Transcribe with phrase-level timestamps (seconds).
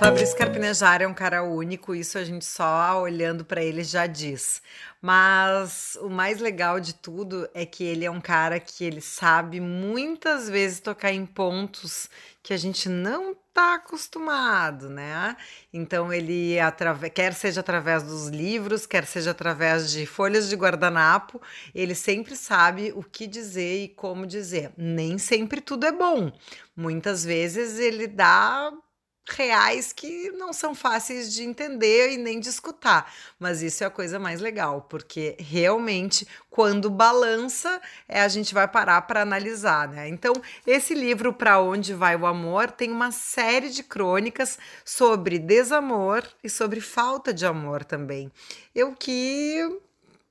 [0.00, 4.62] Fabrício Carpinejar é um cara único, isso a gente só olhando para ele já diz.
[4.98, 9.60] Mas o mais legal de tudo é que ele é um cara que ele sabe
[9.60, 12.08] muitas vezes tocar em pontos
[12.42, 15.36] que a gente não tá acostumado, né?
[15.70, 16.56] Então ele
[17.14, 21.42] quer seja através dos livros, quer seja através de folhas de guardanapo,
[21.74, 24.72] ele sempre sabe o que dizer e como dizer.
[24.78, 26.32] Nem sempre tudo é bom.
[26.74, 28.72] Muitas vezes ele dá
[29.28, 33.12] reais que não são fáceis de entender e nem de escutar.
[33.38, 38.66] Mas isso é a coisa mais legal, porque realmente, quando balança, é, a gente vai
[38.66, 40.08] parar para analisar, né?
[40.08, 40.32] Então,
[40.66, 46.48] esse livro, Para Onde Vai o Amor, tem uma série de crônicas sobre desamor e
[46.48, 48.30] sobre falta de amor também.
[48.74, 49.80] Eu que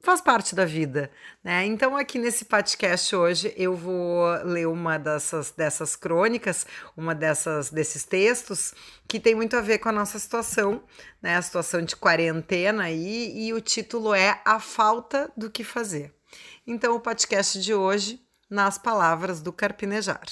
[0.01, 1.11] faz parte da vida,
[1.43, 1.65] né?
[1.65, 8.05] Então aqui nesse podcast hoje eu vou ler uma dessas dessas crônicas, uma dessas desses
[8.05, 8.73] textos
[9.07, 10.83] que tem muito a ver com a nossa situação,
[11.21, 11.35] né?
[11.35, 16.13] A situação de quarentena aí e o título é A falta do que fazer.
[16.65, 20.25] Então o podcast de hoje nas palavras do Carpinejar.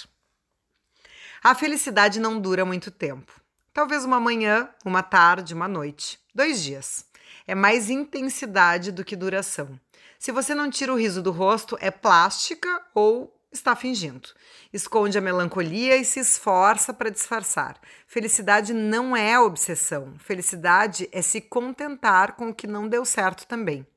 [1.44, 3.32] A felicidade não dura muito tempo.
[3.72, 7.06] Talvez uma manhã, uma tarde, uma noite, dois dias
[7.48, 9.80] é mais intensidade do que duração.
[10.20, 14.30] Se você não tira o riso do rosto, é plástica ou está fingindo.
[14.74, 17.80] Esconde a melancolia e se esforça para disfarçar.
[18.06, 20.16] Felicidade não é obsessão.
[20.20, 23.88] Felicidade é se contentar com o que não deu certo também.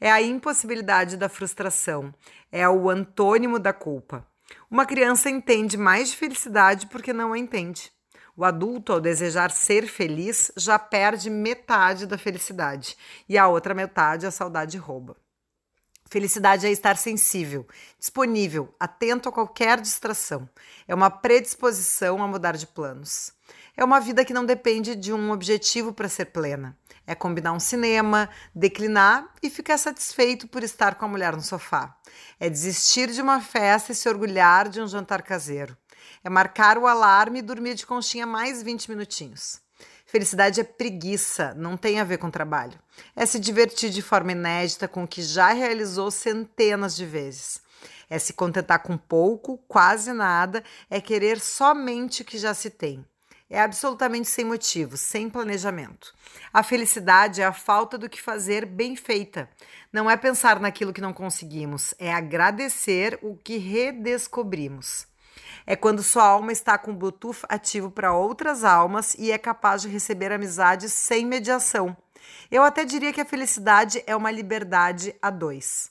[0.00, 2.14] É a impossibilidade da frustração.
[2.50, 4.26] É o antônimo da culpa.
[4.70, 7.92] Uma criança entende mais de felicidade porque não a entende.
[8.36, 12.94] O adulto, ao desejar ser feliz, já perde metade da felicidade
[13.26, 15.16] e a outra metade a saudade rouba.
[16.08, 17.66] Felicidade é estar sensível,
[17.98, 20.48] disponível, atento a qualquer distração.
[20.86, 23.32] É uma predisposição a mudar de planos.
[23.74, 26.78] É uma vida que não depende de um objetivo para ser plena.
[27.06, 31.96] É combinar um cinema, declinar e ficar satisfeito por estar com a mulher no sofá.
[32.38, 35.76] É desistir de uma festa e se orgulhar de um jantar caseiro.
[36.24, 39.60] É marcar o alarme e dormir de conchinha mais 20 minutinhos.
[40.06, 42.78] Felicidade é preguiça, não tem a ver com trabalho.
[43.14, 47.60] É se divertir de forma inédita com o que já realizou centenas de vezes.
[48.08, 53.04] É se contentar com pouco, quase nada, é querer somente o que já se tem.
[53.48, 56.12] É absolutamente sem motivo, sem planejamento.
[56.52, 59.48] A felicidade é a falta do que fazer bem feita.
[59.92, 65.06] Não é pensar naquilo que não conseguimos, é agradecer o que redescobrimos.
[65.66, 69.88] É quando sua alma está com Bluetooth ativo para outras almas e é capaz de
[69.88, 71.96] receber amizade sem mediação.
[72.50, 75.90] Eu até diria que a felicidade é uma liberdade a dois.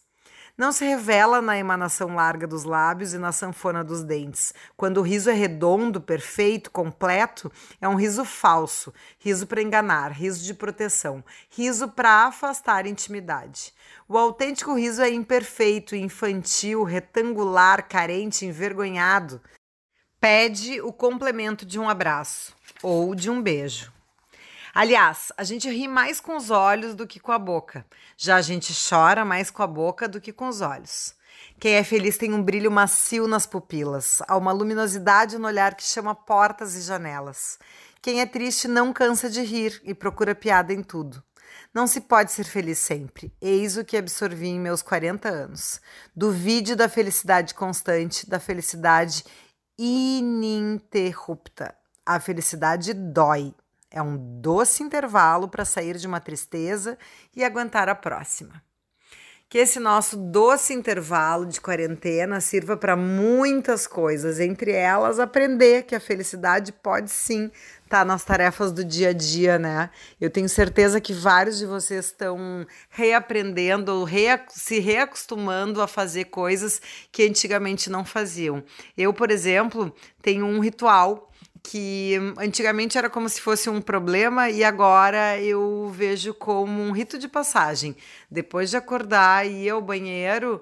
[0.57, 4.53] Não se revela na emanação larga dos lábios e na sanfona dos dentes.
[4.77, 10.45] Quando o riso é redondo, perfeito, completo, é um riso falso, riso para enganar, riso
[10.45, 13.73] de proteção, riso para afastar intimidade.
[14.07, 19.41] O autêntico riso é imperfeito, infantil, retangular, carente, envergonhado.
[20.27, 23.93] Pede o complemento de um abraço ou de um beijo.
[24.73, 27.85] Aliás, a gente ri mais com os olhos do que com a boca.
[28.17, 31.13] Já a gente chora mais com a boca do que com os olhos.
[31.59, 35.83] Quem é feliz tem um brilho macio nas pupilas, há uma luminosidade no olhar que
[35.83, 37.59] chama portas e janelas.
[38.01, 41.23] Quem é triste não cansa de rir e procura piada em tudo.
[41.71, 43.33] Não se pode ser feliz sempre.
[43.41, 45.81] Eis o que absorvi em meus 40 anos.
[46.15, 49.23] Duvide da felicidade constante, da felicidade
[49.77, 51.75] ininterrupta.
[52.05, 53.53] A felicidade dói,
[53.89, 56.97] é um doce intervalo para sair de uma tristeza
[57.35, 58.61] e aguentar a próxima.
[59.47, 65.93] Que esse nosso doce intervalo de quarentena sirva para muitas coisas, entre elas aprender que
[65.93, 67.51] a felicidade pode sim
[67.83, 69.91] estar tá nas tarefas do dia a dia, né?
[70.19, 76.81] Eu tenho certeza que vários de vocês estão reaprendendo, rea se reacostumando a fazer coisas
[77.11, 78.63] que antigamente não faziam.
[78.97, 79.93] Eu, por exemplo,
[80.23, 81.31] tenho um ritual
[81.67, 87.17] que antigamente era como se fosse um problema e agora eu vejo como um rito
[87.17, 87.95] de passagem.
[88.29, 90.61] Depois de acordar ir ao banheiro,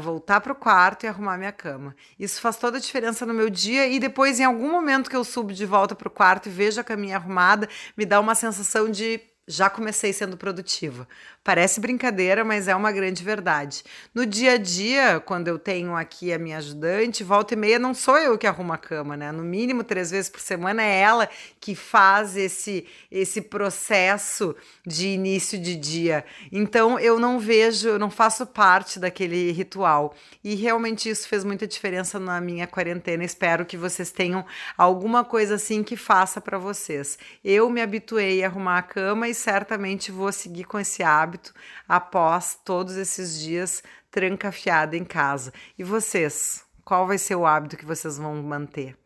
[0.00, 1.94] voltar para o quarto e arrumar minha cama.
[2.18, 5.24] Isso faz toda a diferença no meu dia e depois, em algum momento que eu
[5.24, 8.90] subo de volta para o quarto e vejo a caminha arrumada, me dá uma sensação
[8.90, 11.06] de já comecei sendo produtiva.
[11.42, 13.84] Parece brincadeira, mas é uma grande verdade.
[14.14, 17.92] No dia a dia, quando eu tenho aqui a minha ajudante, volta e meia não
[17.92, 19.30] sou eu que arrumo a cama, né?
[19.30, 21.28] No mínimo três vezes por semana é ela
[21.60, 24.56] que faz esse, esse processo
[24.86, 26.24] de início de dia.
[26.50, 30.14] Então eu não vejo, eu não faço parte daquele ritual.
[30.42, 33.22] E realmente isso fez muita diferença na minha quarentena.
[33.22, 34.46] Espero que vocês tenham
[34.78, 37.18] alguma coisa assim que faça para vocês.
[37.44, 41.52] Eu me habituei a arrumar a cama certamente vou seguir com esse hábito
[41.88, 45.52] após todos esses dias trancafiada em casa.
[45.76, 48.96] E vocês, qual vai ser o hábito que vocês vão manter?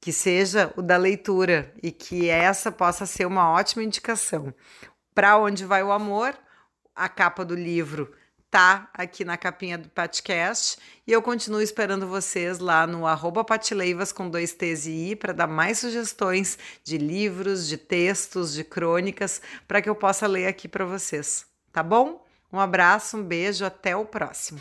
[0.00, 4.54] Que seja o da leitura e que essa possa ser uma ótima indicação.
[5.14, 6.36] Para onde vai o amor?
[6.94, 8.12] A capa do livro
[8.50, 14.12] tá aqui na capinha do podcast e eu continuo esperando vocês lá no arroba patileivas
[14.12, 19.40] com dois T's e I para dar mais sugestões de livros, de textos, de crônicas
[19.66, 22.24] para que eu possa ler aqui para vocês, tá bom?
[22.52, 24.60] Um abraço, um beijo, até o próximo.